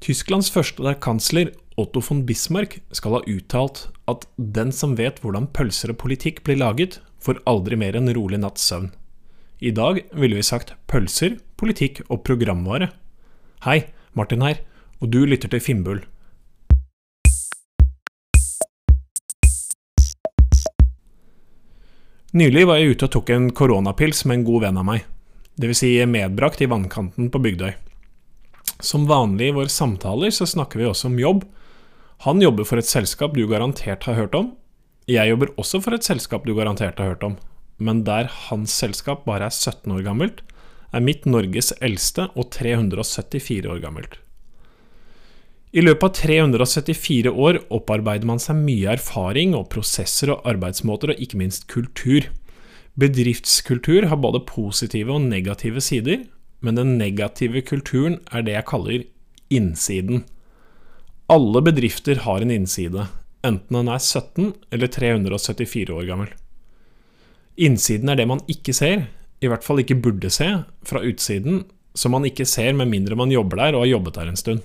[0.00, 5.92] Tysklands første kansler Otto von Bismarck skal ha uttalt at den som vet hvordan pølser
[5.92, 8.88] og politikk blir laget, får aldri mer en rolig natts søvn.
[9.60, 12.88] I dag ville vi sagt pølser, politikk og programvare.
[13.66, 14.62] Hei, Martin her,
[15.04, 16.00] og du lytter til Finnbull.
[22.32, 25.04] Nylig var jeg ute og tok en koronapils med en god venn av meg,
[25.60, 25.84] dvs.
[25.84, 27.89] Si medbrakt i vannkanten på Bygdøy.
[28.80, 31.44] Som vanlig i våre samtaler så snakker vi også om jobb.
[32.24, 34.54] Han jobber for et selskap du garantert har hørt om.
[35.08, 37.36] Jeg jobber også for et selskap du garantert har hørt om.
[37.80, 40.42] Men der hans selskap bare er 17 år gammelt,
[40.92, 44.18] er mitt Norges eldste og 374 år gammelt.
[45.70, 51.22] I løpet av 374 år opparbeider man seg mye erfaring og prosesser og arbeidsmåter, og
[51.22, 52.26] ikke minst kultur.
[52.98, 56.24] Bedriftskultur har både positive og negative sider,
[56.60, 59.06] men den negative kulturen er det jeg kaller
[59.50, 60.24] innsiden.
[61.30, 63.06] Alle bedrifter har en innside,
[63.46, 66.32] enten den er 17 eller 374 år gammel.
[67.60, 69.06] Innsiden er det man ikke ser,
[69.40, 70.48] i hvert fall ikke burde se,
[70.86, 71.64] fra utsiden,
[71.96, 74.60] som man ikke ser med mindre man jobber der og har jobbet der en stund.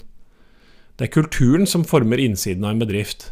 [0.95, 3.31] Det er kulturen som former innsiden av en bedrift.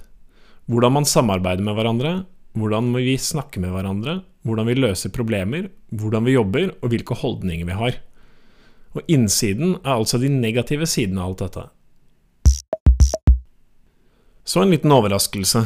[0.68, 2.14] Hvordan man samarbeider med hverandre,
[2.60, 7.68] hvordan vi snakker med hverandre, hvordan vi løser problemer, hvordan vi jobber og hvilke holdninger
[7.70, 8.00] vi har.
[8.94, 11.66] Og innsiden er altså de negative sidene av alt dette.
[14.46, 15.66] Så en liten overraskelse.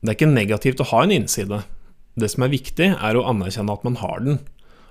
[0.00, 1.62] Det er ikke negativt å ha en innside.
[2.16, 4.38] Det som er viktig, er å anerkjenne at man har den.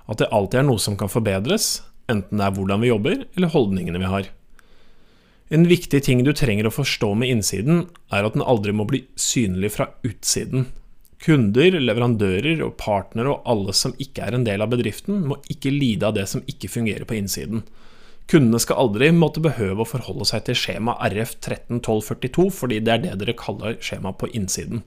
[0.05, 1.79] At det alltid er noe som kan forbedres,
[2.11, 4.27] enten det er hvordan vi jobber, eller holdningene vi har.
[5.53, 9.03] En viktig ting du trenger å forstå med innsiden, er at den aldri må bli
[9.17, 10.67] synlig fra utsiden.
[11.25, 15.73] Kunder, leverandører og partnere og alle som ikke er en del av bedriften, må ikke
[15.73, 17.63] lide av det som ikke fungerer på innsiden.
[18.29, 23.01] Kundene skal aldri måtte behøve å forholde seg til skjema RF 131242, fordi det er
[23.03, 24.83] det dere kaller skjema på innsiden.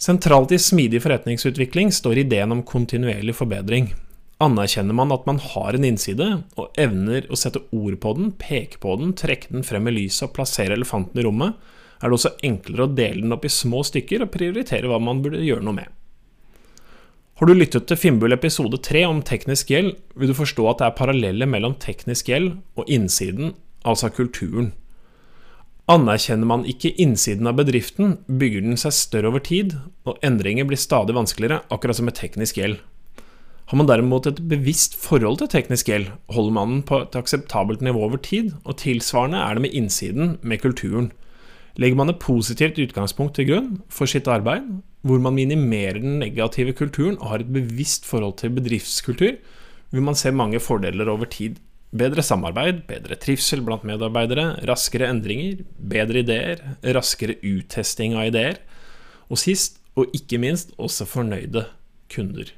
[0.00, 3.90] Sentralt i smidig forretningsutvikling står ideen om kontinuerlig forbedring.
[4.40, 8.80] Anerkjenner man at man har en innside, og evner å sette ord på den, peke
[8.80, 11.56] på den, trekke den frem i lyset og plassere elefanten i rommet,
[12.00, 15.20] er det også enklere å dele den opp i små stykker og prioritere hva man
[15.24, 15.96] burde gjøre noe med.
[17.40, 20.88] Har du lyttet til Finnbull episode 3 om teknisk gjeld, vil du forstå at det
[20.90, 24.74] er paralleller mellom teknisk gjeld og innsiden, altså kulturen.
[25.90, 29.72] Anerkjenner man ikke innsiden av bedriften, bygger den seg større over tid,
[30.04, 32.76] og endringer blir stadig vanskeligere, akkurat som med teknisk gjeld.
[33.70, 37.82] Har man derimot et bevisst forhold til teknisk gjeld, holder man den på et akseptabelt
[37.86, 41.12] nivå over tid, og tilsvarende er det med innsiden, med kulturen.
[41.78, 44.66] Legger man et positivt utgangspunkt til grunn for sitt arbeid,
[45.06, 49.38] hvor man minimerer den negative kulturen og har et bevisst forhold til bedriftskultur,
[49.90, 51.58] vil man se mange fordeler over tid.
[51.90, 56.62] Bedre samarbeid, bedre trivsel blant medarbeidere, raskere endringer, bedre ideer,
[56.94, 58.60] raskere uttesting av ideer,
[59.30, 61.64] og sist, og ikke minst, også fornøyde
[62.12, 62.52] kunder.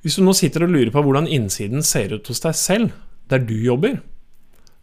[0.00, 2.92] Hvis du nå sitter og lurer på hvordan innsiden ser ut hos deg selv,
[3.28, 3.98] der du jobber,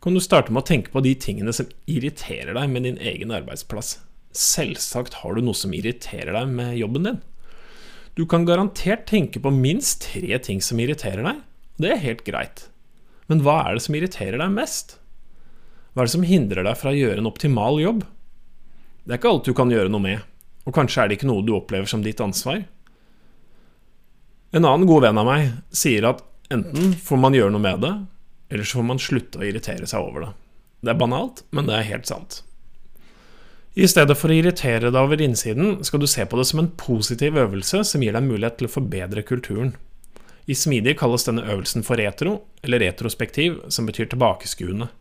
[0.04, 3.32] kan du starte med å tenke på de tingene som irriterer deg med din egen
[3.32, 4.02] arbeidsplass.
[4.36, 7.22] Selvsagt har du noe som irriterer deg med jobben din.
[8.20, 11.40] Du kan garantert tenke på minst tre ting som irriterer deg.
[11.80, 12.66] Det er helt greit.
[13.32, 14.98] Men hva er det som irriterer deg mest?
[15.94, 18.04] Hva er det som hindrer deg fra å gjøre en optimal jobb?
[19.06, 20.30] Det er ikke alt du kan gjøre noe med,
[20.68, 22.66] og kanskje er det ikke noe du opplever som ditt ansvar.
[24.52, 26.20] En annen god venn av meg sier at
[26.54, 27.94] enten får man gjøre noe med det,
[28.54, 30.32] eller så får man slutte å irritere seg over det.
[30.86, 32.44] Det er banalt, men det er helt sant.
[33.74, 36.70] I stedet for å irritere deg over innsiden, skal du se på det som en
[36.78, 39.74] positiv øvelse som gir deg mulighet til å forbedre kulturen.
[40.46, 44.92] I smidig kalles denne øvelsen for retro, eller retrospektiv, som betyr tilbakeskuende.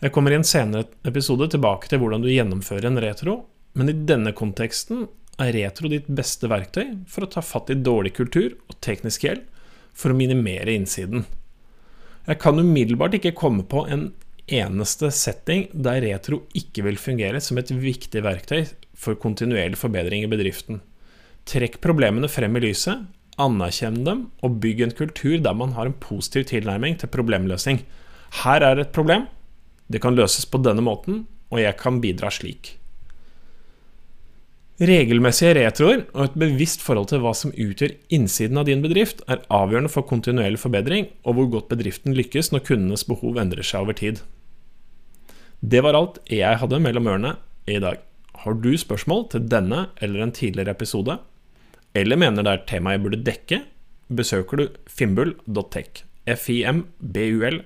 [0.00, 3.34] Jeg kommer i en senere episode tilbake til hvordan du gjennomfører en retro,
[3.76, 5.04] men i denne konteksten
[5.40, 9.44] er retro ditt beste verktøy for å ta fatt i dårlig kultur og teknisk gjeld
[9.92, 11.26] for å minimere innsiden.
[12.28, 14.10] Jeg kan umiddelbart ikke komme på en
[14.50, 18.66] eneste setting der retro ikke vil fungere som et viktig verktøy
[18.98, 20.82] for kontinuerlig forbedring i bedriften.
[21.48, 23.06] Trekk problemene frem i lyset,
[23.40, 27.80] anerkjenn dem, og bygg en kultur der man har en positiv tilnærming til problemløsning.
[28.42, 29.26] Her er et problem,
[29.88, 32.76] det kan løses på denne måten, og jeg kan bidra slik.
[34.80, 39.42] Regelmessige retroer og et bevisst forhold til hva som utgjør innsiden av din bedrift, er
[39.52, 43.98] avgjørende for kontinuerlig forbedring og hvor godt bedriften lykkes når kundenes behov endrer seg over
[43.98, 44.22] tid.
[45.60, 47.34] Det var alt jeg hadde mellom ørene
[47.68, 48.00] i dag.
[48.40, 51.18] Har du spørsmål til denne eller en tidligere episode,
[51.92, 53.58] eller mener det er et tema jeg burde dekke,
[54.08, 56.06] besøker du fimbul.tech.
[56.40, 57.60] fimbul.tech.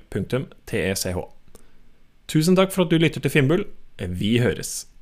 [2.26, 3.64] Tusen takk for at du lytter til Fimbul.
[4.00, 4.93] Vi høres.